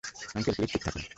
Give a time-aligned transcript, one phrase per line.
[0.35, 1.03] Uncle, please চুপ থাকুন।